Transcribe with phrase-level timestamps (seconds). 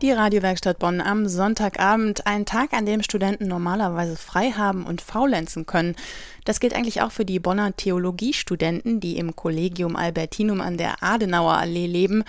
[0.00, 5.66] Die Radiowerkstatt Bonn am Sonntagabend, ein Tag, an dem Studenten normalerweise frei haben und faulenzen
[5.66, 5.96] können.
[6.44, 11.58] Das gilt eigentlich auch für die Bonner Theologiestudenten, die im Collegium Albertinum an der Adenauer
[11.58, 12.24] Allee leben.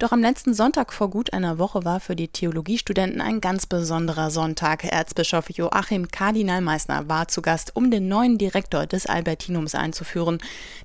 [0.00, 4.30] Doch am letzten Sonntag vor gut einer Woche war für die Theologiestudenten ein ganz besonderer
[4.30, 4.84] Sonntag.
[4.84, 10.38] Erzbischof Joachim Kardinal Meissner war zu Gast, um den neuen Direktor des Albertinums einzuführen,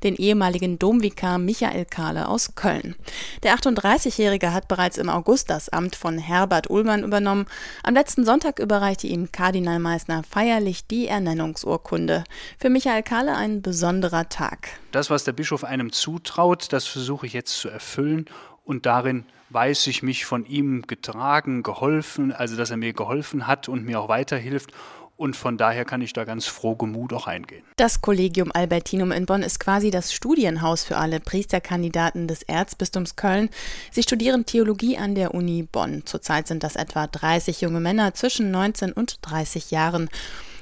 [0.04, 2.96] den ehemaligen Domvikar Michael Kahle aus Köln.
[3.44, 7.46] Der 38-Jährige hat bereits im August das Amt von Herbert Ullmann übernommen.
[7.84, 12.24] Am letzten Sonntag überreichte ihm Kardinal Meissner feierlich die Ernennungsurkunde.
[12.60, 14.70] Für Michael Kahle ein besonderer Tag.
[14.92, 18.26] Das, was der Bischof einem zutraut, das versuche ich jetzt zu erfüllen
[18.66, 23.70] und darin weiß ich mich von ihm getragen, geholfen, also dass er mir geholfen hat
[23.70, 24.72] und mir auch weiterhilft.
[25.18, 27.64] Und von daher kann ich da ganz frohgemut auch eingehen.
[27.76, 33.50] Das Collegium Albertinum in Bonn ist quasi das Studienhaus für alle Priesterkandidaten des Erzbistums Köln.
[33.92, 36.04] Sie studieren Theologie an der Uni Bonn.
[36.06, 40.10] Zurzeit sind das etwa 30 junge Männer zwischen 19 und 30 Jahren.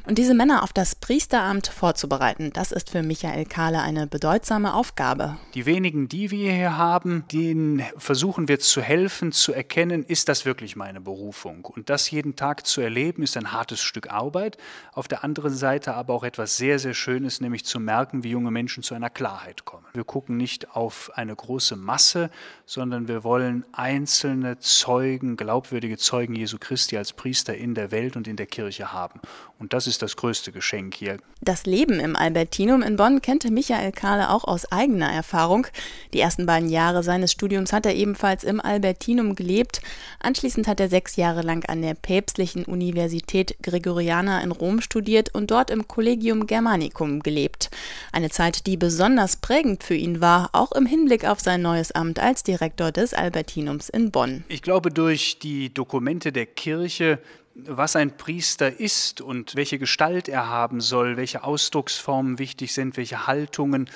[0.07, 5.37] Und diese Männer auf das Priesteramt vorzubereiten, das ist für Michael Kahle eine bedeutsame Aufgabe.
[5.55, 10.45] Die wenigen, die wir hier haben, denen versuchen wir zu helfen, zu erkennen, ist das
[10.45, 11.65] wirklich meine Berufung?
[11.65, 14.57] Und das jeden Tag zu erleben, ist ein hartes Stück Arbeit.
[14.93, 18.51] Auf der anderen Seite aber auch etwas sehr, sehr Schönes, nämlich zu merken, wie junge
[18.51, 19.87] Menschen zu einer Klarheit kommen.
[19.93, 22.29] Wir gucken nicht auf eine große Masse,
[22.67, 28.27] sondern wir wollen einzelne Zeugen, glaubwürdige Zeugen Jesu Christi als Priester in der Welt und
[28.27, 29.19] in der Kirche haben.
[29.57, 31.17] Und das ist das größte Geschenk hier.
[31.41, 35.67] Das Leben im Albertinum in Bonn kannte Michael Kahle auch aus eigener Erfahrung.
[36.13, 39.81] Die ersten beiden Jahre seines Studiums hat er ebenfalls im Albertinum gelebt.
[40.19, 45.51] Anschließend hat er sechs Jahre lang an der Päpstlichen Universität Gregoriana in Rom studiert und
[45.51, 47.69] dort im Collegium Germanicum gelebt.
[48.11, 52.19] Eine Zeit, die besonders prägend für ihn war, auch im Hinblick auf sein neues Amt
[52.19, 54.43] als Direktor des Albertinums in Bonn.
[54.47, 57.19] Ich glaube, durch die Dokumente der Kirche
[57.55, 63.27] was ein Priester ist und welche Gestalt er haben soll, welche Ausdrucksformen wichtig sind, welche
[63.27, 63.89] Haltungen.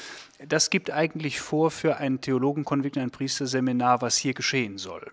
[0.48, 5.12] Das gibt eigentlich vor für einen Theologenkonvikt, ein Priesterseminar, was hier geschehen soll.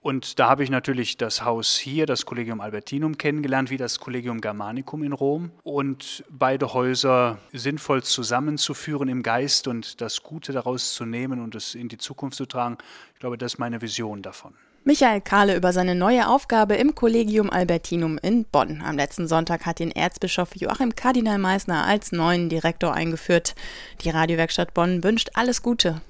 [0.00, 4.40] Und da habe ich natürlich das Haus hier, das Collegium Albertinum, kennengelernt, wie das Collegium
[4.40, 5.50] Germanicum in Rom.
[5.64, 11.74] Und beide Häuser sinnvoll zusammenzuführen im Geist und das Gute daraus zu nehmen und es
[11.74, 12.78] in die Zukunft zu tragen,
[13.14, 14.54] ich glaube, das ist meine Vision davon.
[14.84, 18.82] Michael Kahle über seine neue Aufgabe im Collegium Albertinum in Bonn.
[18.82, 23.54] Am letzten Sonntag hat ihn Erzbischof Joachim Kardinal Meissner als neuen Direktor eingeführt.
[24.02, 26.00] Die Radiowerkstatt Bonn wünscht alles Gute.